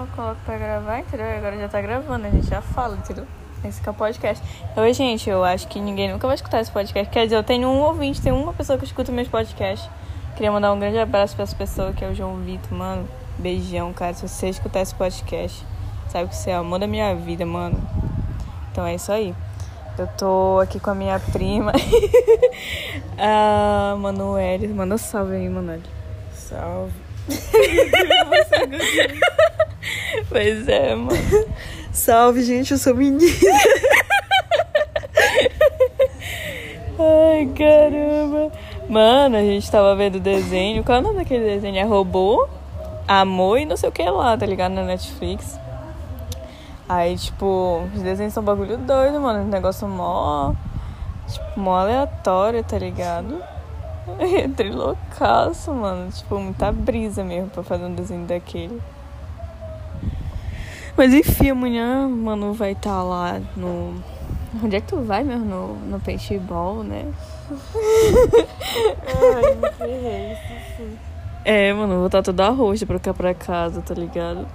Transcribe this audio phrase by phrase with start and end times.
[0.00, 1.26] Eu coloco pra gravar, entendeu?
[1.26, 3.26] Agora já tá gravando, a gente já fala, entendeu?
[3.64, 4.44] Esse que é o podcast.
[4.76, 7.10] Oi, gente, eu acho que ninguém nunca vai escutar esse podcast.
[7.10, 9.88] Quer dizer, eu tenho um ouvinte, tem uma pessoa que escuta meus podcasts.
[10.34, 13.08] Queria mandar um grande abraço pra essa pessoa, que é o João Vitor, mano.
[13.38, 14.12] Beijão, cara.
[14.12, 15.64] Se você escutar esse podcast,
[16.08, 17.80] sabe que você é o amor da minha vida, mano.
[18.70, 19.34] Então é isso aí.
[19.98, 21.72] Eu tô aqui com a minha prima,
[23.16, 24.68] a Manuele.
[24.68, 25.84] Manda um salve aí, Manuele.
[26.34, 26.92] Salve.
[30.28, 31.18] Pois é, mano.
[31.92, 33.20] Salve, gente, eu sou menina.
[36.98, 38.52] Ai, caramba.
[38.88, 40.84] Mano, a gente tava vendo desenho.
[40.84, 41.76] Qual é o nome daquele desenho?
[41.78, 42.48] É Robô,
[43.08, 44.72] Amor e não sei o que lá, tá ligado?
[44.72, 45.58] Na Netflix.
[46.88, 49.40] Aí, tipo, os desenhos são bagulho doido, mano.
[49.44, 50.54] Um negócio mó.
[51.28, 53.42] Tipo, mó aleatório, tá ligado?
[54.56, 56.10] Trilocaço, mano.
[56.12, 58.80] Tipo, muita brisa mesmo pra fazer um desenho daquele.
[60.96, 63.94] Mas enfim, amanhã, mano, vai estar tá lá no.
[64.62, 65.44] Onde é que tu vai mesmo?
[65.44, 67.12] No, no paintball, né?
[69.06, 70.98] Ai, me ferrei, isso sim.
[71.44, 74.46] É, mano, vou estar toda roxa pra cá pra casa, tá ligado?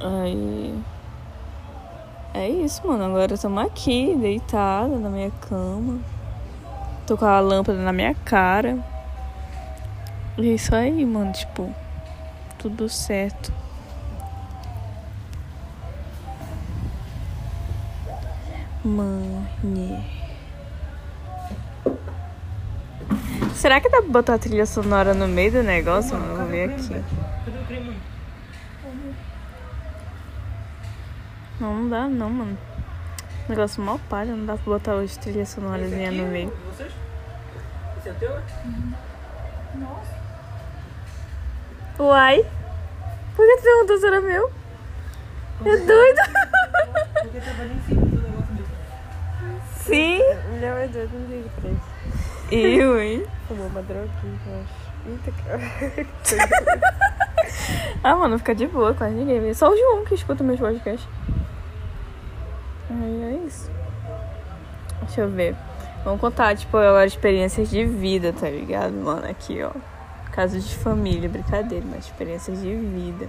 [0.00, 0.74] Aí.
[2.32, 3.04] É isso, mano.
[3.04, 5.98] Agora estamos aqui, deitada na minha cama.
[7.06, 8.78] Tô com a lâmpada na minha cara.
[10.38, 11.32] E é isso aí, mano.
[11.32, 11.68] Tipo,
[12.58, 13.52] tudo certo.
[18.84, 20.22] Mãe.
[23.54, 26.36] Será que dá pra botar a trilha sonora no meio do negócio, mano?
[26.36, 27.04] Vou ver aqui.
[31.60, 32.58] Não, não dá não, mano.
[33.48, 36.52] Negócio mó palha, não dá pra botar hoje trilha sonorazinha no meio.
[36.66, 36.92] Vocês?
[37.98, 38.36] Esse é teu?
[41.98, 42.44] Uai?
[43.36, 44.50] Por que tu perguntou se era meu?
[45.64, 46.20] É doido?
[47.22, 48.11] Porque tava ali em cima.
[49.84, 50.18] Sim.
[50.60, 51.92] Não, é doido, não pra isso.
[52.50, 53.24] Eu, hein?
[53.48, 54.82] Fumou uma droguinha, eu acho.
[55.08, 55.32] Eita.
[58.04, 59.54] Ah, mano, fica de boa, quase ninguém vê.
[59.54, 61.08] Só o João que escuta meus podcasts.
[62.90, 63.70] Aí é isso.
[65.02, 65.54] Deixa eu ver.
[66.04, 69.24] Vamos contar, tipo, agora experiências de vida, tá ligado, mano?
[69.28, 69.70] Aqui, ó.
[70.32, 73.28] Casos de família, brincadeira, mas experiências de vida.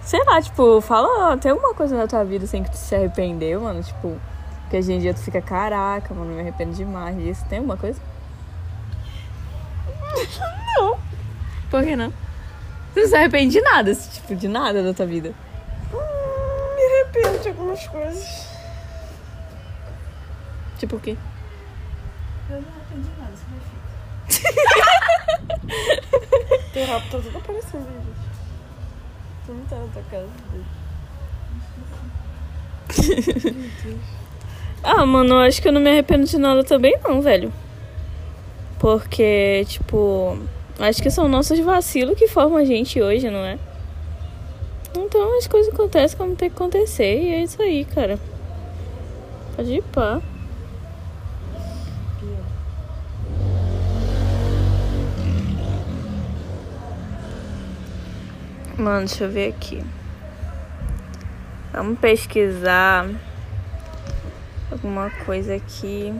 [0.00, 3.60] Sei lá, tipo, fala, tem alguma coisa na tua vida assim que tu se arrependeu,
[3.60, 3.82] mano?
[3.82, 4.18] Tipo,
[4.74, 7.44] que hoje em dia tu fica, caraca, mano, me arrependo demais disso.
[7.48, 8.00] Tem alguma coisa?
[10.76, 10.98] não.
[11.70, 12.10] Por que não?
[12.92, 15.32] Tu não se arrepende de nada, tipo, de nada da tua vida.
[15.92, 18.48] Hum, me arrependo de algumas coisas.
[20.80, 21.16] Tipo o quê?
[22.50, 23.44] Eu não arrependi de nada, isso
[25.70, 25.72] é
[26.72, 28.28] Teu rabo tá tudo aparecendo aí, gente.
[29.46, 30.28] Tu não tá na tua casa.
[34.86, 37.50] Ah, mano, eu acho que eu não me arrependo de nada também não, velho.
[38.78, 40.38] Porque, tipo,
[40.78, 43.58] acho que são nossos vacilos que formam a gente hoje, não é?
[44.94, 48.18] Então as coisas acontecem como tem que acontecer e é isso aí, cara.
[49.56, 50.20] Pode ir pá.
[58.76, 59.82] Mano, deixa eu ver aqui.
[61.72, 63.08] Vamos pesquisar
[64.70, 66.14] alguma coisa aqui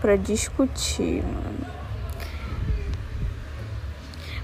[0.00, 1.72] pra discutir, mano.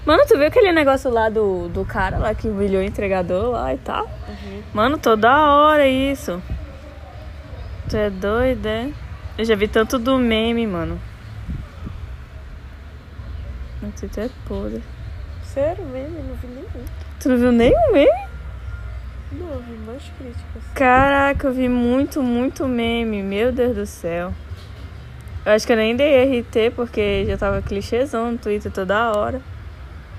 [0.05, 3.73] Mano, tu viu aquele negócio lá do, do cara lá que humilhou o entregador lá
[3.73, 4.05] e tal?
[4.05, 4.63] Uhum.
[4.73, 6.41] Mano, toda hora isso.
[7.89, 8.89] Tu é doido, é?
[9.37, 10.99] Eu já vi tanto do meme, mano.
[13.81, 14.83] Meu Twitter é podre.
[15.43, 16.85] Sério mesmo, eu não vi nenhum.
[17.19, 18.28] Tu não viu nenhum meme?
[19.31, 20.63] Não, eu vi mais críticas.
[20.73, 23.21] Caraca, eu vi muito, muito meme.
[23.21, 24.33] Meu Deus do céu.
[25.45, 29.41] Eu acho que eu nem dei RT porque já tava clichêzão no Twitter toda hora.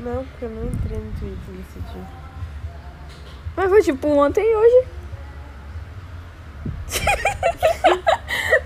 [0.01, 2.03] Não, porque eu não entrei no Twitter nesse dia.
[3.57, 4.89] Mas foi tipo ontem e hoje.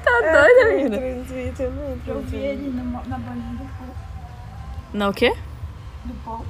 [0.04, 0.96] tá É, doida, eu não menina?
[0.96, 3.94] entrei no Twitter, eu não entrei Eu no vi ele na, na bolinha do Paul.
[4.92, 5.34] Não, o quê?
[6.04, 6.44] Do Paul.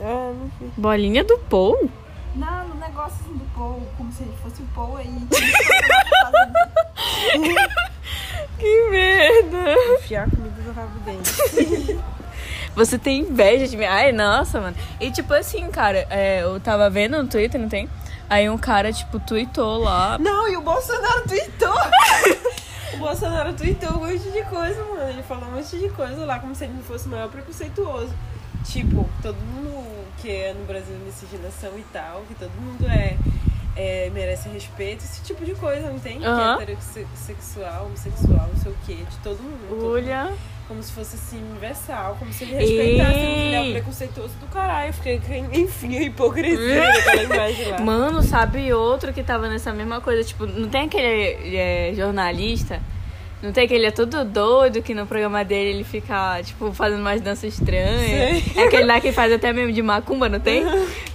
[0.00, 0.72] Ah, não vi.
[0.76, 1.90] Bolinha do Paul?
[2.34, 5.08] Não, no negócio assim do Paul, como se ele fosse o Paul aí.
[8.58, 9.74] Que merda!
[10.00, 12.00] Enfiar comida no rabo dele.
[12.74, 13.84] Você tem inveja de mim?
[13.84, 14.76] Ai, nossa, mano.
[15.00, 17.88] E tipo assim, cara, é, eu tava vendo no Twitter, não tem?
[18.28, 20.18] Aí um cara, tipo, tweetou lá.
[20.18, 21.74] Não, e o Bolsonaro tweetou.
[22.94, 25.08] o Bolsonaro tweetou um monte de coisa, mano.
[25.08, 28.12] Ele falou um monte de coisa lá, como se ele não fosse o maior preconceituoso.
[28.64, 29.68] Tipo, todo mundo
[30.18, 33.16] porque no Brasil é miscigenação e tal, que todo mundo é,
[33.76, 36.24] é merece respeito, esse tipo de coisa, não tem?
[36.24, 36.56] Aham.
[36.56, 39.68] Que é heterossexual, homossexual, não sei o quê, de todo mundo.
[39.68, 39.92] todo mundo.
[39.92, 40.32] Olha.
[40.66, 43.54] Como se fosse assim, universal, como se ele respeitasse Ei.
[43.54, 44.92] é um preconceituoso do caralho.
[44.92, 45.18] Fiquei,
[45.52, 46.92] enfim, a hipocrisia
[47.26, 47.80] daquela.
[47.80, 50.22] Mano, sabe outro que tava nessa mesma coisa?
[50.22, 52.82] Tipo, não tem aquele é, jornalista?
[53.40, 57.20] Não tem aquele é todo doido que no programa dele ele fica, tipo, fazendo umas
[57.20, 58.42] danças estranhas.
[58.42, 58.52] Sei.
[58.56, 60.64] É aquele lá que faz até mesmo de macumba, não tem?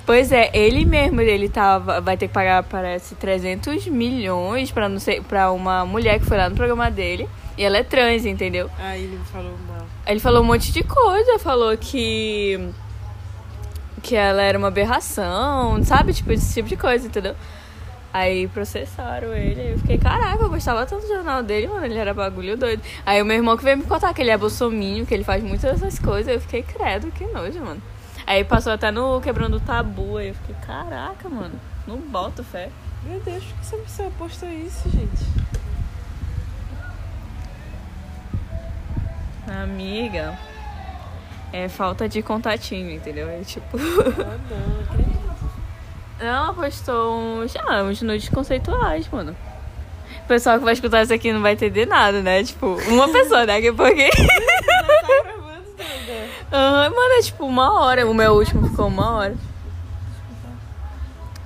[0.05, 4.99] Pois é, ele mesmo, ele tava, vai ter que pagar, parece, 300 milhões pra, não
[4.99, 7.27] sei, pra uma mulher que foi lá no programa dele.
[7.57, 8.69] E ela é trans, entendeu?
[8.79, 9.85] Aí ele falou mal.
[10.07, 12.69] Ele falou um monte de coisa, falou que.
[14.01, 16.13] que ela era uma aberração, sabe?
[16.13, 17.35] Tipo, esse tipo de coisa, entendeu?
[18.13, 21.97] Aí processaram ele, aí eu fiquei, caraca, eu gostava tanto do jornal dele, mano, ele
[21.97, 22.83] era bagulho doido.
[23.03, 25.43] Aí o meu irmão que veio me contar que ele é bolsominho, que ele faz
[25.43, 27.81] muitas dessas coisas, eu fiquei, credo, que nojo, mano.
[28.27, 32.69] Aí passou até no Quebrando o Tabu, aí eu fiquei, caraca, mano, não boto fé.
[33.01, 35.25] Meu Deus, por que essa pessoa postou isso, gente?
[39.47, 40.37] Amiga,
[41.51, 43.27] é falta de contatinho, entendeu?
[43.27, 43.75] É tipo...
[43.77, 45.22] Ah, não, não acredito.
[46.19, 49.35] Ela postou uns, ah, uns nudes conceituais, mano.
[50.23, 52.43] O pessoal que vai escutar isso aqui não vai entender nada, né?
[52.43, 53.59] Tipo, uma pessoa, né?
[53.59, 54.09] Que porque.
[56.51, 58.07] Aham, mano, é tipo uma hora.
[58.09, 59.35] O meu último ficou uma hora.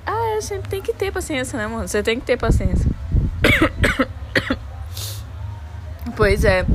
[0.06, 1.88] Ah, eu sempre tem que ter paciência, né, mano?
[1.88, 2.90] Você tem que ter paciência.
[6.16, 6.66] Pois é.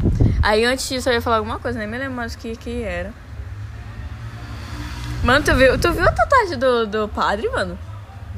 [0.41, 2.81] Aí antes disso eu ia falar alguma coisa, nem me lembro mais o que, que
[2.81, 3.13] era.
[5.23, 7.79] Mano, tu viu, tu viu a tatuagem do, do padre, mano?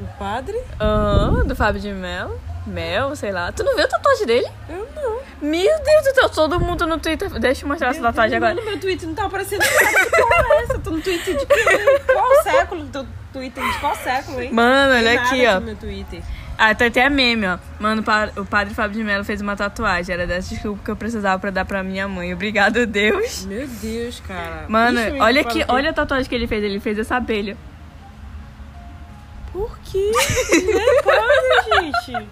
[0.00, 0.56] O padre?
[0.80, 2.38] Aham, do Fábio de Mel.
[2.64, 3.50] Mel, sei lá.
[3.50, 4.46] Tu não viu a tatuagem dele?
[4.68, 5.20] Eu não.
[5.40, 7.28] Meu Deus do céu, todo mundo no Twitter.
[7.40, 8.54] Deixa eu mostrar essa tatuagem agora.
[8.54, 10.04] No meu Twitter não tá aparecendo nada.
[10.04, 10.78] Que porra é essa?
[10.78, 12.86] Tô no Twitter de qual século?
[12.86, 14.52] Teu Twitter de qual século, hein?
[14.52, 15.60] Mano, olha aqui, ó.
[16.58, 17.58] Ah, tem até meme, ó.
[17.78, 20.12] Mano, o pa- o padre Fábio de Mello fez uma tatuagem.
[20.14, 22.32] Era dessa desculpa que eu precisava pra dar pra minha mãe.
[22.32, 23.44] Obrigado, Deus.
[23.44, 24.64] Meu Deus, cara.
[24.68, 26.64] Mano, olha aqui, que- olha a tatuagem que ele fez.
[26.64, 27.56] Ele fez essa abelha.
[29.52, 30.10] Por quê?
[30.12, 32.28] Não é padre, gente.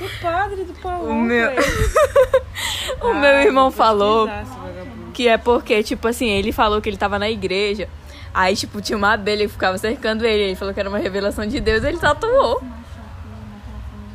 [0.00, 1.10] O padre do Paulo.
[1.10, 1.50] O meu-.
[3.00, 4.26] O Ah, meu irmão falou
[5.12, 7.88] que é porque, tipo assim, ele falou que ele tava na igreja.
[8.32, 10.42] Aí, tipo, tinha uma abelha que ficava cercando ele.
[10.42, 11.84] Ele falou que era uma revelação de Deus.
[11.84, 12.62] Ele tatuou.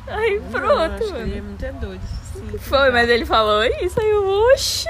[0.09, 1.25] Aí, Não, pronto, acho que mano.
[1.25, 2.01] ele é muito é doido.
[2.33, 3.99] Sim, Foi, mas ele falou isso.
[3.99, 4.89] Aí, eu, oxi.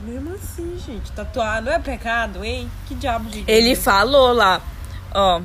[0.00, 1.12] Mesmo assim, gente.
[1.12, 2.70] Tatuar não é pecado, hein?
[2.86, 3.44] Que diabo de.
[3.46, 4.60] Ele falou lá,
[5.14, 5.40] ó.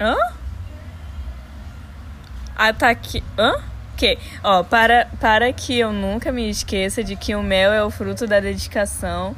[0.00, 0.16] Hã?
[2.56, 2.96] Ah, tá.
[3.38, 3.62] Hã?
[3.96, 4.18] Que?
[4.42, 8.26] Ó, para, para que eu nunca me esqueça de que o mel é o fruto
[8.26, 9.34] da dedicação,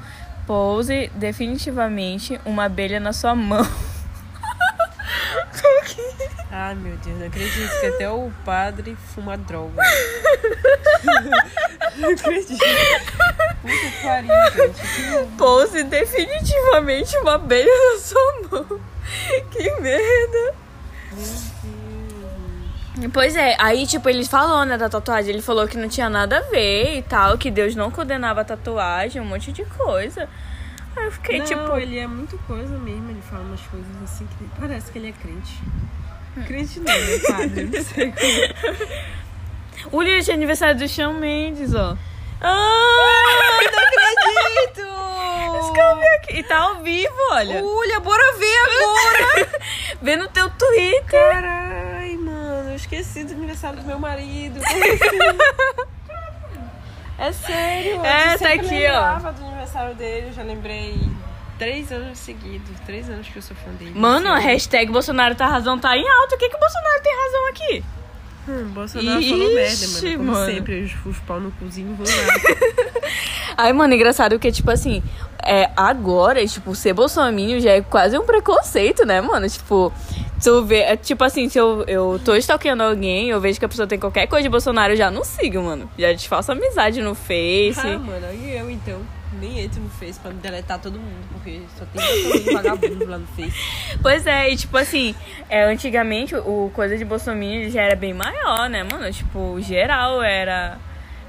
[0.46, 3.66] pouse definitivamente uma abelha na sua mão.
[6.50, 9.82] Ai, meu Deus, não acredito que até o padre fuma droga.
[11.96, 12.58] não acredito.
[12.58, 15.36] Puta que pariu, gente.
[15.36, 18.80] Pouse definitivamente uma abelha na sua mão.
[19.50, 20.54] Que merda.
[23.12, 25.32] Pois é, aí, tipo, ele falou, né, da tatuagem.
[25.32, 28.44] Ele falou que não tinha nada a ver e tal, que Deus não condenava a
[28.44, 30.28] tatuagem, um monte de coisa.
[30.98, 31.76] Aí eu fiquei, não, tipo.
[31.78, 33.10] ele é muito coisa mesmo.
[33.10, 35.62] Ele fala umas coisas assim que parece que ele é crente.
[36.46, 37.64] Crente não, né, padre?
[37.64, 39.98] Não sei como.
[40.00, 41.96] O dia de aniversário do Shawn Mendes, ó.
[42.40, 44.88] Ah, não acredito!
[46.30, 47.64] E tá ao vivo, olha.
[47.64, 49.48] Olha, bora ver agora!
[50.02, 51.02] Vê no teu Twitter.
[51.06, 54.60] Carai, mano, eu esqueci do aniversário do meu marido.
[57.18, 58.92] É sério, É, eu tá aqui, ó.
[58.92, 60.96] lembrava do aniversário dele, eu já lembrei
[61.58, 63.92] três anos seguidos, três anos que eu sou fã dele.
[63.94, 66.36] Mano, a hashtag Bolsonaro tá razão tá em alta.
[66.36, 67.84] O que que o Bolsonaro tem razão aqui?
[68.48, 70.18] Hum, Bolsonaro falou merda, Ixi, mano.
[70.18, 70.52] Como mano.
[70.52, 73.02] sempre, os, os pau no cozinho vão lá.
[73.58, 75.02] Ai, mano, engraçado que, tipo assim,
[75.44, 79.48] é, agora, tipo, ser bolsominion já é quase um preconceito, né, mano?
[79.48, 79.92] Tipo,
[80.38, 83.64] se eu ver, é, tipo assim, se eu, eu tô stalkeando alguém, eu vejo que
[83.64, 85.90] a pessoa tem qualquer coisa de Bolsonaro, eu já não sigo, mano.
[85.98, 87.80] Já desfaço amizade no Face.
[87.80, 89.00] ah, mano, e eu então?
[89.40, 93.54] Nem entro no Face pra deletar todo mundo, porque só tem vagabundo lá no Face.
[94.00, 95.14] Pois é, e tipo assim,
[95.48, 99.12] é, antigamente o coisa de Bolsonaro já era bem maior, né, mano?
[99.12, 100.78] Tipo, geral era.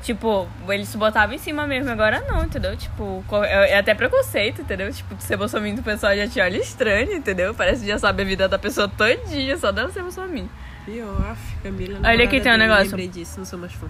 [0.02, 2.76] Tipo, eles se botavam em cima mesmo, agora não, entendeu?
[2.78, 4.92] Tipo, é é até preconceito, entendeu?
[4.94, 7.54] Tipo, ser bolsominion do pessoal já te olha estranho, entendeu?
[7.54, 10.48] Parece que já sabe a vida da pessoa todinha, só dela ser bolsominion.
[10.86, 12.00] Pior, Camila.
[12.00, 12.92] Olha aqui, namorada tem um negócio.
[12.92, 13.88] Lembrei disso, não sou mais fã.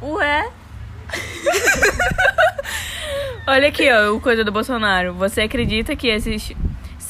[0.00, 0.48] Ué?
[3.46, 5.12] Olha aqui, ó, o coisa do Bolsonaro.
[5.14, 6.54] Você acredita que esses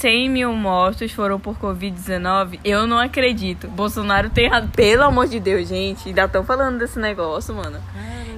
[0.03, 2.59] 100 mil mortos foram por Covid-19?
[2.65, 3.69] Eu não acredito.
[3.69, 4.69] Bolsonaro tem razão.
[4.71, 6.09] Pelo amor de Deus, gente.
[6.09, 7.79] Ainda estão falando desse negócio, mano.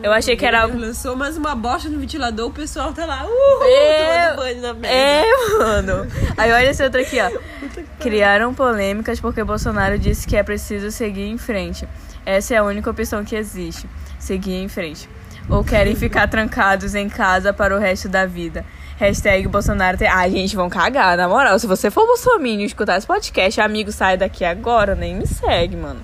[0.03, 0.67] Eu achei que era.
[0.67, 4.95] Lançou mais uma bosta no ventilador, o pessoal tá lá, uhul, É, banho na merda.
[4.95, 5.25] É,
[5.59, 6.07] mano.
[6.37, 7.31] Aí olha esse outro aqui, ó.
[7.99, 11.89] Criaram polêmicas porque Bolsonaro disse que é preciso seguir em frente.
[12.27, 13.89] Essa é a única opção que existe.
[14.19, 15.09] Seguir em frente.
[15.49, 18.65] Ou querem ficar trancados em casa para o resto da vida.
[18.97, 20.09] Hashtag Bolsonaro tem.
[20.09, 21.59] Ai, gente, vão cagar, na moral.
[21.59, 25.77] Se você for bolsominion e escutar esse podcast, amigo, sai daqui agora, nem me segue,
[25.77, 26.01] mano.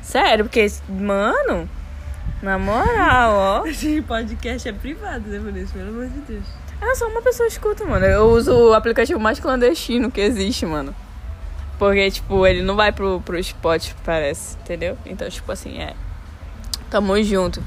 [0.00, 1.68] Sério, porque, mano,
[2.42, 3.66] na moral, ó.
[3.68, 5.72] Esse podcast é privado, né, Vanessa?
[5.72, 6.44] Pelo amor de Deus.
[6.80, 8.06] É só uma pessoa escuta, mano.
[8.06, 10.94] Eu uso o aplicativo mais clandestino que existe, mano.
[11.78, 14.96] Porque, tipo, ele não vai pro, pro spot, parece, entendeu?
[15.04, 15.94] Então, tipo assim, é.
[16.88, 17.62] Tamo junto.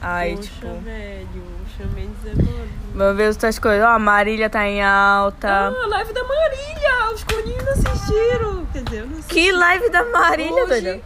[0.00, 0.66] Ai, Poxa, tipo.
[0.80, 2.68] velho, o Shawn Mendes é mano.
[2.94, 3.84] Vamos ver outras coisas.
[3.84, 5.48] Ó, a Marília tá em alta.
[5.48, 7.12] Ah, a live da Marília!
[7.14, 8.66] Os coninhos assistiram.
[8.72, 9.34] Quer dizer, eu não assisti.
[9.34, 11.00] Que live da Marília, Hoje, doida?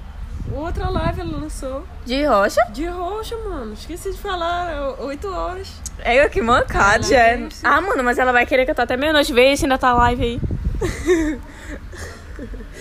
[0.53, 1.85] Outra live ela lançou.
[2.05, 2.61] De rocha?
[2.73, 3.73] De roxa, mano.
[3.73, 4.95] Esqueci de falar.
[4.99, 5.73] 8 horas.
[6.01, 7.17] É, que mancada, já.
[7.19, 7.37] é.
[7.49, 7.49] sim.
[7.65, 9.33] Ah, mano, mas ela vai querer cantar até meia-noite.
[9.33, 10.41] Vê se ainda tá live aí.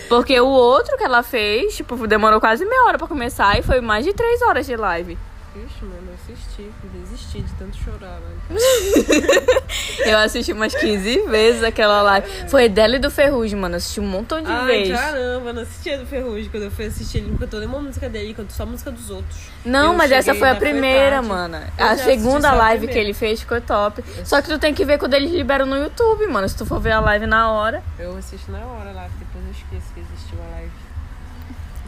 [0.09, 3.79] Porque o outro que ela fez, tipo, demorou quase meia hora pra começar e foi
[3.79, 5.17] mais de três horas de live.
[5.65, 6.71] Ixi, mano, eu assisti.
[6.93, 8.59] Desisti de tanto chorar, velho.
[10.05, 12.27] Eu assisti umas 15 vezes aquela live.
[12.49, 13.75] Foi dela e do Ferrugem, mano.
[13.75, 14.97] Assisti um montão de Ai, vezes.
[14.99, 16.49] caramba, não assistia do Ferrugem.
[16.49, 19.09] Quando eu fui assistir, ele não cantou nenhuma música dele, cantou só a música dos
[19.09, 19.37] outros.
[19.65, 21.57] Não, Eu mas essa foi a primeira, mano.
[21.77, 24.03] Eu A segunda só a live que ele fez ficou top.
[24.23, 26.47] Só que tu tem que ver quando eles liberam no YouTube, mano.
[26.47, 27.83] Se tu for ver a live na hora.
[27.97, 30.71] Eu assisto na hora lá, depois eu esqueço que existiu a live.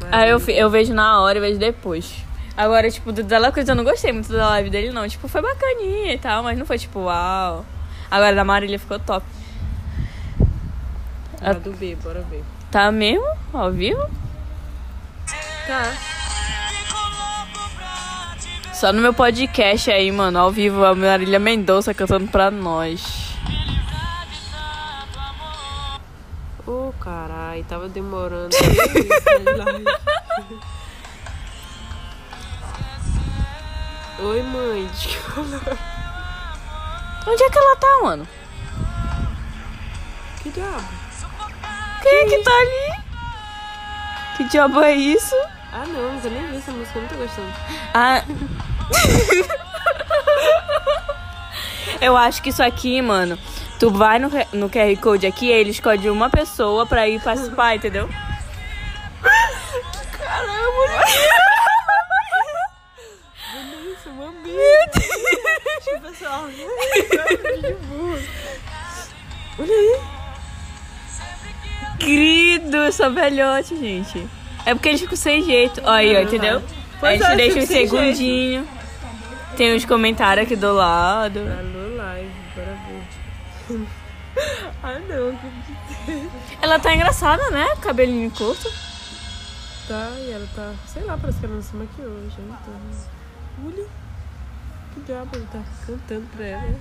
[0.02, 2.26] Mas Aí eu, eu vejo na hora e vejo depois.
[2.62, 5.10] Agora, tipo, do Dela Cruz eu não gostei muito da live dele, não.
[5.10, 7.66] Tipo, foi bacaninha e tal, mas não foi tipo, uau.
[8.12, 9.26] Agora da Marília ficou top.
[11.42, 12.44] A do B, bora ver.
[12.70, 13.26] Tá mesmo?
[13.52, 14.08] Ao vivo?
[15.66, 15.92] Tá.
[18.76, 23.34] Só no meu podcast aí, mano, ao vivo, a Marília Mendonça cantando pra nós.
[26.68, 28.56] Ô, carai, tava demorando.
[34.22, 34.90] Oi, mãe.
[37.28, 38.28] Onde é que ela tá, mano?
[40.42, 40.84] Que diabo?
[42.02, 43.04] Quem é que tá ali?
[44.38, 45.36] Que diabo é isso?
[45.72, 47.54] Ah, não, eu nem vi essa música, eu não tô gostando.
[47.94, 48.24] Ah.
[52.02, 53.38] Eu acho que isso aqui, mano.
[53.80, 58.10] Tu vai no, no QR Code aqui, ele escolhe uma pessoa pra ir participar, entendeu?
[63.94, 64.52] Isso, mami.
[64.52, 66.12] Meu Deus.
[66.12, 66.46] pessoal.
[69.60, 70.00] Olha aí.
[72.00, 74.28] Querido, eu sou velhote, gente.
[74.66, 75.82] É porque eles ficam sem jeito.
[75.84, 76.62] Ó aí, ó, entendeu?
[77.00, 78.68] Pois a gente é, deixa um segundinho.
[79.56, 81.40] Tem os comentários aqui do lado.
[81.40, 83.88] Alô, live, bora ver.
[84.84, 86.30] ah, não, que
[86.62, 87.76] Ela tá engraçada, né?
[87.82, 88.72] Cabelinho curto.
[89.88, 92.36] Tá, e ela tá, sei lá, parece que ela não se maquiou hoje.
[92.40, 92.80] Então.
[93.66, 94.01] Olha.
[94.94, 96.80] Que diabo, ele tá cantando pra ela.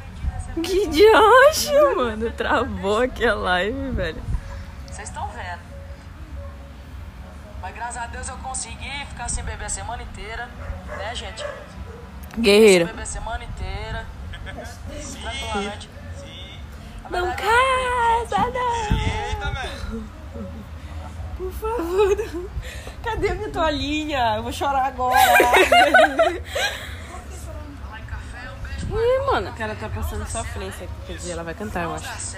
[0.63, 2.31] Que diacho, mano.
[2.33, 4.23] Travou aqui a live, velho.
[4.87, 5.61] Vocês estão vendo.
[7.63, 10.49] Mas graças a Deus eu consegui ficar sem beber a semana inteira.
[10.87, 11.45] Né, gente?
[12.35, 12.87] Sem Guerreiro.
[12.87, 14.07] beber a semana inteira.
[14.43, 15.91] Tranquilamente.
[17.11, 20.05] Não casa, não!
[21.37, 22.51] Por favor, não.
[23.03, 24.35] Cadê minha toalhinha?
[24.37, 25.19] Eu vou chorar agora.
[28.93, 29.51] Ih, mano.
[29.51, 32.37] O cara tá passando sofrência quer dizer, ela vai cantar, eu acho.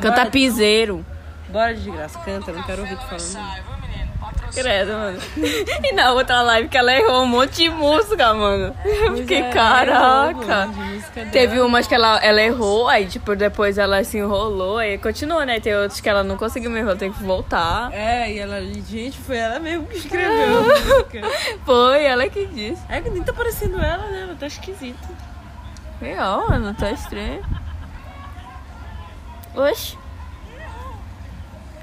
[0.00, 1.04] Canta piseiro.
[1.48, 3.20] Bora, desgraça, canta, eu não quero ouvir tu falando.
[3.20, 4.12] Sai, viu, menino?
[4.18, 4.33] Patrocínio.
[4.52, 5.18] Credo, mano.
[5.82, 8.74] E na outra live que ela errou um monte de música, mano.
[8.84, 10.68] Eu fiquei, é, caraca.
[10.68, 15.42] errou, Teve umas que ela, ela errou, aí tipo, depois ela se enrolou, aí continuou,
[15.44, 15.60] né?
[15.60, 17.92] Tem outros que ela não conseguiu me enrolar, tem que voltar.
[17.92, 21.20] É, e ela, gente, foi ela mesmo que escreveu a música.
[21.64, 22.82] Foi ela que disse.
[22.88, 24.22] É que nem tá parecendo ela, né?
[24.22, 25.08] Ela tá esquisita.
[26.00, 27.42] Real, mano, tá estranho.
[29.54, 29.96] Oxi,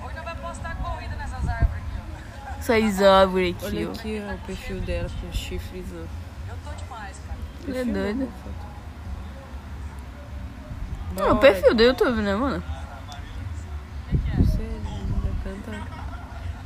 [0.03, 1.83] Hoje não vai postar corrida nessas árvores
[2.61, 2.87] aqui, ó.
[2.87, 5.85] essas árvores aqui, Olha aqui ó, o perfil dela com chifres.
[5.93, 5.97] Ó.
[5.97, 7.39] Eu tô demais, cara.
[7.67, 8.33] Ele é doido.
[11.13, 11.27] Bora.
[11.27, 12.63] Não, o perfil do YouTube, né, mano?
[14.37, 15.87] Você ainda canta.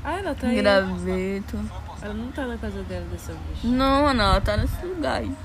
[0.04, 0.56] Ah, ela tá aí.
[0.56, 1.60] Graveto.
[2.02, 3.64] Ela não tá na casa dela dessa vez.
[3.64, 5.36] Não, mano, ela tá nesse lugar aí.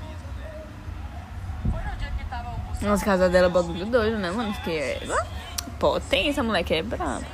[2.81, 4.53] Nossa, casa dela é bagulho doido, né, mano?
[4.53, 5.01] Porque é.
[5.79, 7.25] Potência, moleque, é brabo.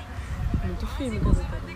[0.63, 1.66] Muito firme casa dela.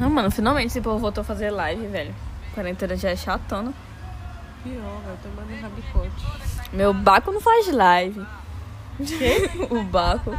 [0.00, 2.14] Ah, mano, finalmente esse povo voltou a fazer live, velho.
[2.54, 3.72] Quarentena já é chatona.
[4.62, 6.72] Pior, vai tomar no rabicote.
[6.72, 8.24] Meu Baco não faz live.
[9.70, 10.38] o Baco.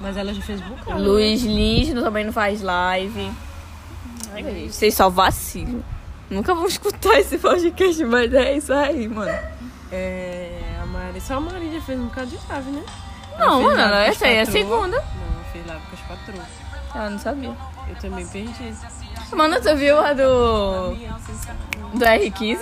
[0.00, 1.02] Mas ela já fez bocado.
[1.02, 3.32] Luiz Lins também não faz live.
[4.32, 5.82] Ai, gente, vocês só vacilam.
[6.28, 9.32] Nunca vão escutar esse podcast, mas é isso aí, mano.
[9.92, 12.84] É, a Mari, só a Mari já fez um bocado de live, né?
[13.38, 14.96] Não, mano, essa aí é a segunda.
[14.96, 16.48] Não, ela fez live com as patroas.
[16.94, 17.54] Ah, não sabia.
[17.88, 18.74] Eu também perdi.
[19.32, 20.94] Mano, tu viu a do.
[21.94, 22.60] do R15?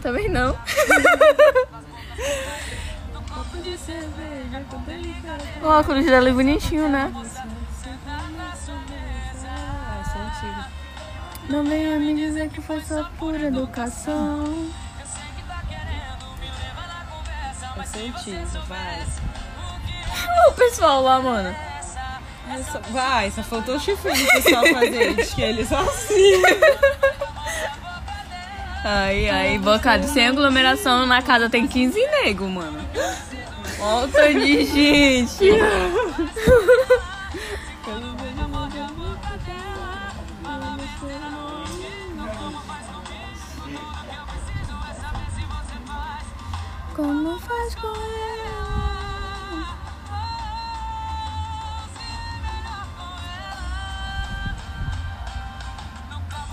[0.00, 0.56] Também não.
[4.70, 5.44] Com delicada.
[5.62, 7.12] O óculos dela é bonitinho, né?
[10.44, 11.52] É.
[11.52, 14.70] Não venha me dizer que foi só por educação.
[17.94, 19.02] Antiga, vai.
[20.48, 21.54] O pessoal lá, mano.
[22.50, 25.14] Essa, vai, só faltou o chifrinho pro pessoal fazer.
[25.34, 26.42] Que eles assim.
[28.84, 32.80] Aí, aí, bocado sem aglomeração na casa tem 15 nego, mano.
[33.78, 35.44] Olha o tanto de gente.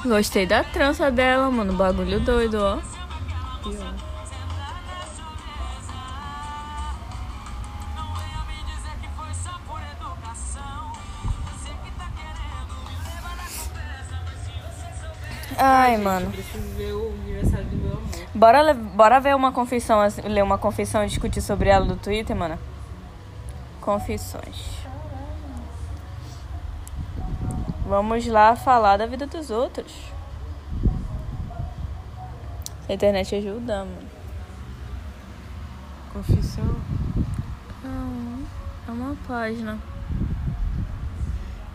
[0.09, 1.73] Gostei da trança dela, mano.
[1.73, 2.79] Bagulho doido, ó.
[15.55, 16.33] Ai, mano.
[18.33, 22.57] Bora, bora ver uma confissão, ler uma confissão e discutir sobre ela do Twitter, mano?
[23.79, 24.78] Confissões.
[27.89, 29.91] Vamos lá falar da vida dos outros.
[32.87, 34.07] A internet ajuda, mano.
[36.13, 36.75] Confissão.
[37.83, 38.45] Não,
[38.87, 39.79] é uma página.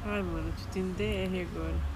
[0.07, 1.94] Ai, mano, tu tem DR agora.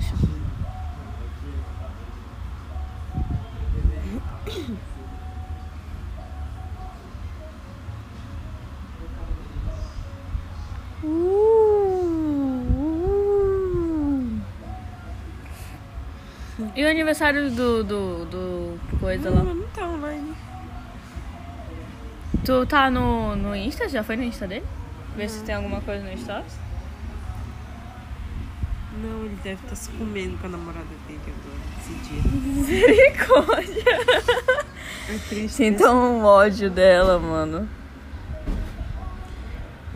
[0.00, 0.30] De acho.
[16.76, 19.42] E o aniversário do, do, do coisa lá?
[19.42, 20.34] Não, não tá online.
[22.44, 23.88] Tu tá no, no Insta?
[23.88, 24.64] Já foi no Insta dele?
[25.16, 26.69] Ver se tem alguma coisa no Stories?
[29.02, 32.22] Não, ele deve estar se comendo com a namorada dele agora, esse dia.
[32.52, 33.84] Misericórdia!
[35.08, 35.50] É triste.
[35.50, 37.68] Sinto um ódio dela, mano.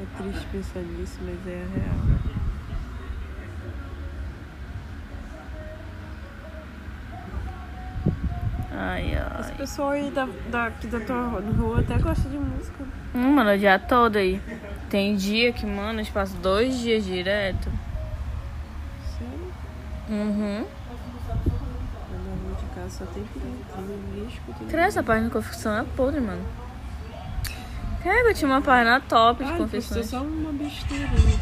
[0.00, 2.14] É triste pensar nisso, mas é a real.
[8.76, 9.54] Ai, ai.
[9.56, 12.84] pessoal aí da, da, aqui da tua rua até gosta de música.
[13.14, 14.40] Hum, mano, o dia todo aí.
[14.90, 17.70] Tem dia que, mano, eu passo dois dias direto.
[20.14, 20.64] Uhum.
[22.10, 24.64] Na rua de casa só tem pirata, ninguém escuta.
[24.70, 26.44] Cara, essa página de confissão é podre, mano.
[28.02, 30.06] Cara, eu tinha uma página top de postou confissões.
[30.06, 31.06] só uma besteira.
[31.06, 31.38] né?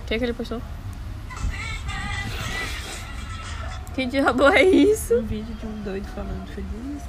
[0.00, 0.62] O que, que ele postou?
[3.94, 5.16] Que diabo é isso?
[5.18, 7.02] Um vídeo de um doido falando feliz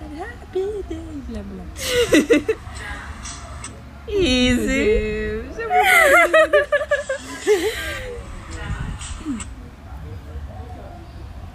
[0.54, 1.64] day, blá blá.
[4.08, 4.66] Easy.
[4.68, 6.74] Deus, é muito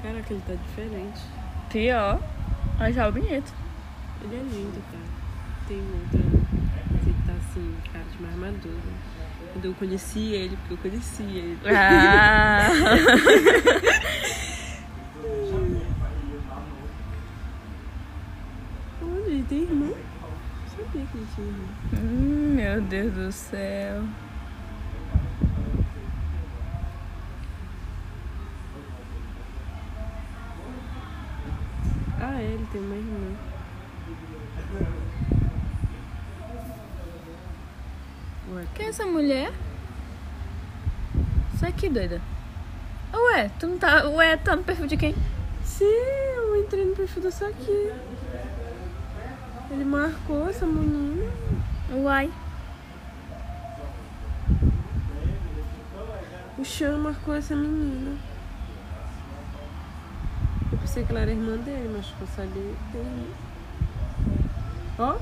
[0.02, 1.20] Caraca, ele tá diferente.
[1.70, 2.20] Pior.
[2.78, 3.52] Achava bonito.
[4.22, 5.04] Ele é lindo, cara.
[5.66, 6.20] Tem outra.
[6.90, 8.92] Mas ele tá assim, cara de mais maduro.
[9.52, 11.58] Quando eu conheci ele, porque eu conheci ele.
[11.66, 12.68] Ah.
[19.02, 19.88] Olha, ele tem irmão.
[19.88, 19.96] Não
[20.70, 21.68] sabia que ele tinha irmão.
[21.94, 24.04] Hum, meu Deus do céu.
[32.72, 33.36] Tem uma irmã.
[38.52, 39.52] Ué, Quem é essa mulher?
[41.54, 42.20] Isso aqui, doida.
[43.12, 44.08] Ué, tu não tá.
[44.08, 45.14] Ué, tá no perfil de quem?
[45.64, 47.92] Sim, eu entrei no perfil dessa aqui.
[49.70, 51.30] Ele marcou essa menina.
[51.92, 52.30] Uai.
[56.58, 58.16] O Chan marcou essa menina.
[60.98, 63.28] Eu pensei que ela era irmã dele, mas eu sabia que tem.
[64.98, 65.14] Ó,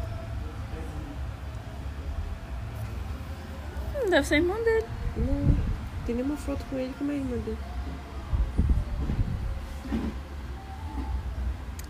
[3.94, 4.86] Hum, Deve ser irmã dele.
[5.18, 5.56] não
[6.06, 7.58] tem nenhuma foto com ele como é irmã dele.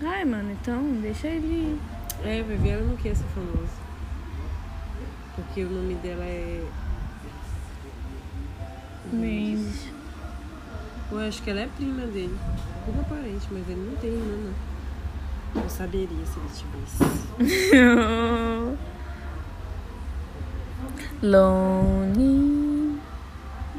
[0.03, 1.81] Ai, mano, então deixa ele.
[2.25, 3.71] É, ela não quer ser famosa.
[5.37, 6.67] Porque o nome dela é.
[9.13, 9.87] Mendes.
[11.13, 12.37] Eu acho que ela é prima dele.
[12.87, 15.63] Prima parente, mas ele não tem irmã, não.
[15.63, 17.03] Eu saberia se ele tivesse.
[21.27, 23.01] Lonely.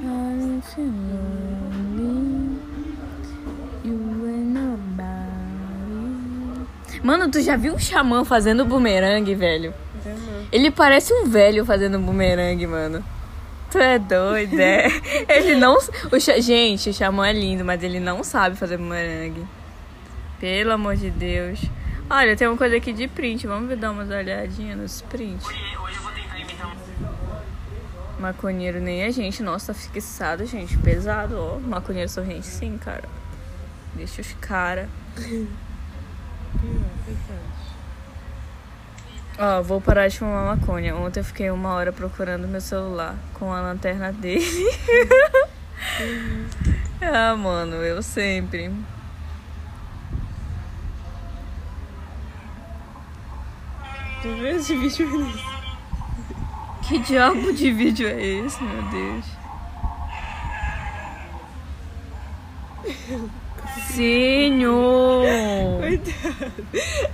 [0.04, 2.60] I'm so lonely.
[3.86, 5.02] You ain't nobody.
[7.02, 9.74] Mano, tu já viu um xamã fazendo bumerangue, velho?
[10.52, 13.02] Ele parece um velho fazendo bumerangue, mano.
[13.71, 14.88] Tu é doido, é?
[15.27, 15.75] Ele não.
[16.12, 19.45] O xa- Gente, o xamã é lindo, mas ele não sabe fazer bumerangue.
[20.39, 21.60] Pelo amor de Deus.
[22.10, 23.45] Olha, tem uma coisa aqui de print.
[23.45, 25.45] Vamos dar umas olhadinhas nos prints.
[25.45, 28.21] Hoje eu vou tentar imitar um.
[28.21, 29.43] Maconheiro nem a gente.
[29.43, 30.77] Nossa, tá fixado, gente.
[30.77, 31.60] Pesado, ó.
[31.60, 33.03] Maconheiro sorrente, sim, cara.
[33.95, 34.88] Deixa os cara.
[39.39, 40.95] Ó, vou parar de fumar maconha.
[40.95, 44.67] Ontem eu fiquei uma hora procurando meu celular com a lanterna dele.
[47.02, 48.71] ah, mano, eu sempre.
[54.23, 55.32] Tu viu esse vídeo?
[56.88, 59.26] Que diabo de vídeo é esse, meu Deus?
[63.91, 65.26] Senhor!
[65.80, 66.54] Coitado.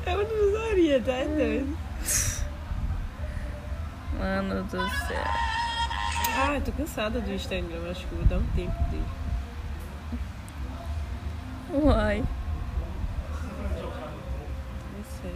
[0.05, 1.77] Eu não usaria, tá doido?
[4.17, 5.23] Mano do céu.
[6.35, 7.91] Ah, eu tô cansada do Instagram.
[7.91, 9.05] Acho que vou dar um tempo dele.
[11.71, 12.23] Uai.
[15.25, 15.31] É.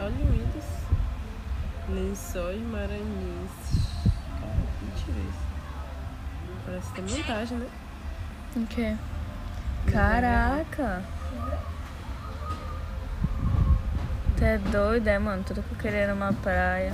[0.00, 0.64] Olha o Windows.
[1.88, 3.86] Lençóis maranhenses.
[4.40, 5.46] Cara, mentira isso.
[6.64, 7.68] Parece que é montagem, né?
[8.56, 8.96] O quê?
[9.92, 11.04] Caraca!
[14.36, 15.42] Tu é doido, é, mano?
[15.46, 16.92] Tudo que eu queria era uma praia.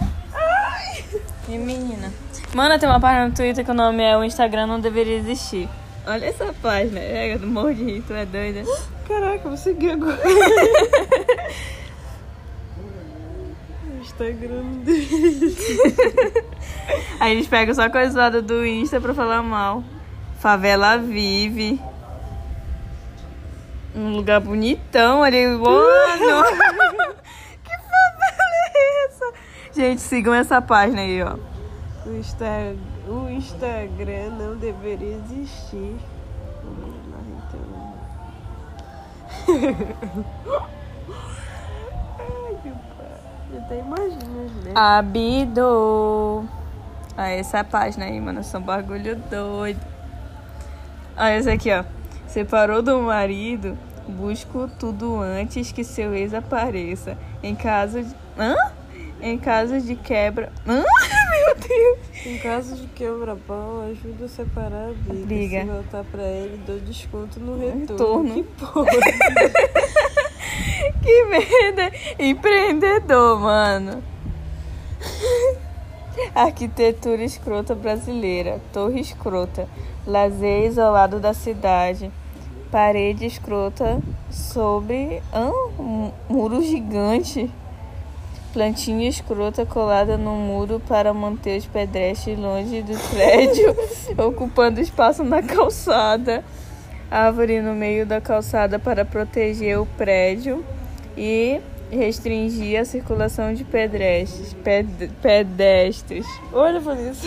[1.48, 2.12] E menina.
[2.54, 5.68] Mano, tem uma página no Twitter que o nome é O Instagram Não Deveria Existir.
[6.06, 7.00] Olha essa página.
[7.00, 8.62] É, eu morro de rir, tu é doida.
[9.08, 10.20] Caraca, eu vou seguir agora.
[13.86, 15.56] O Instagram dele.
[17.18, 19.82] Aí eles pegam só coisa zoada do Insta pra falar mal.
[20.38, 21.80] Favela vive.
[23.94, 25.46] Um lugar bonitão ali.
[25.46, 25.62] Mano!
[29.74, 31.36] Gente, sigam essa página aí, ó.
[32.04, 32.44] O, Insta...
[33.08, 35.96] o Instagram não deveria existir.
[42.18, 42.72] Ai, pai.
[43.52, 44.72] Eu até imagino, né?
[44.74, 46.44] Abido.
[47.16, 48.44] Ah, essa página aí, mano.
[48.44, 49.80] São bagulho doido.
[51.16, 51.84] Olha esse aqui, ó.
[52.26, 53.76] Separou do marido,
[54.08, 57.16] busco tudo antes que seu ex apareça.
[57.42, 58.14] Em caso de.
[58.38, 58.54] Hã?
[59.22, 60.52] Em caso de quebra.
[60.66, 62.26] Meu Deus!
[62.26, 65.26] Em caso de quebra-pau, ajuda a separar a briga.
[65.26, 65.60] Briga.
[65.60, 67.80] Se voltar pra ele, dou desconto no retorno.
[67.80, 68.34] Retorno.
[68.34, 68.90] Que porra.
[71.00, 71.92] Que merda!
[72.18, 74.02] Empreendedor, mano.
[76.34, 78.60] Arquitetura escrota brasileira.
[78.72, 79.68] Torre escrota.
[80.06, 82.10] Lazer isolado da cidade.
[82.70, 85.22] Parede escrota sobre.
[85.32, 87.50] Um Muro gigante.
[88.52, 93.74] Plantinha escrota colada no muro para manter os pedestres longe do prédio,
[94.26, 96.44] ocupando espaço na calçada.
[97.10, 100.64] Árvore no meio da calçada para proteger o prédio
[101.16, 101.60] e
[101.90, 104.54] restringir a circulação de pedestres.
[104.54, 106.26] Ped- pedestres.
[106.52, 107.26] Olha, Vanessa.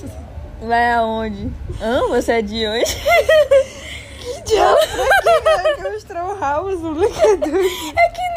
[0.62, 1.50] Vai aonde?
[1.80, 2.06] Hã?
[2.08, 2.96] Você é de hoje?
[4.20, 4.76] Eu
[5.76, 7.60] quero mostrar o House, o locador.
[7.96, 8.29] É que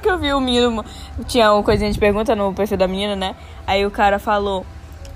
[0.00, 0.84] que eu vi o menino.
[1.26, 3.34] Tinha uma coisinha de pergunta no perfil da menina, né?
[3.66, 4.64] Aí o cara falou: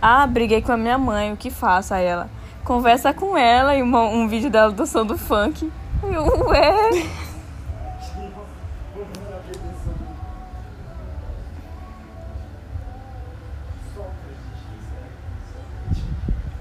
[0.01, 1.95] Ah, briguei com a minha mãe, o que faço?
[1.95, 2.29] Ela,
[2.64, 5.71] conversa com ela e uma- um vídeo dela dançando funk.
[6.03, 7.07] Ué.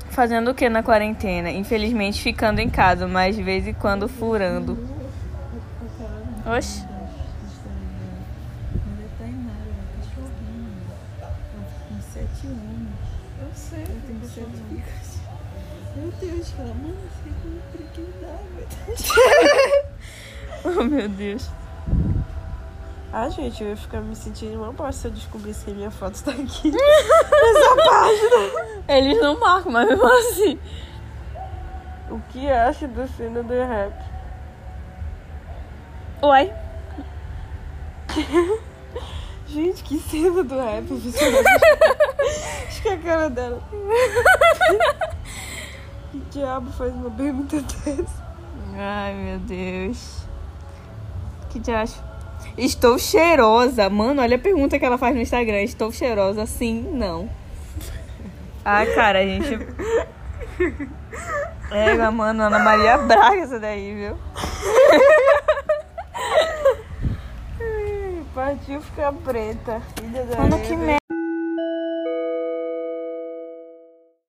[0.10, 1.50] Fazendo o que na quarentena?
[1.50, 4.78] Infelizmente ficando em casa, mas de vez em quando furando.
[6.46, 6.91] Oxi.
[20.64, 21.50] Oh, meu Deus.
[23.12, 26.24] Ah, gente, eu ia ficar me sentindo uma bosta se eu descobrisse que minha foto
[26.24, 26.72] tá aqui.
[28.88, 30.60] Eles não marcam, mas mesmo assim.
[32.12, 33.92] o que acha do cena do rap?
[36.22, 36.54] Uai.
[39.48, 40.86] Gente, que cena do rap,
[42.68, 43.62] Acho que é a cara dela.
[46.12, 48.31] que diabo faz uma pergunta dessa?
[48.78, 50.26] Ai, meu Deus.
[51.50, 52.02] Que diacho.
[52.58, 53.90] Estou cheirosa.
[53.90, 55.62] Mano, olha a pergunta que ela faz no Instagram.
[55.62, 56.46] Estou cheirosa?
[56.46, 57.30] Sim, não.
[58.64, 59.58] Ai, cara, a gente.
[61.72, 64.18] É, mano, Ana Maria Braga essa daí, viu?
[68.36, 69.82] Partiu ficar preta.
[69.98, 71.00] Filha da Mano, que merda.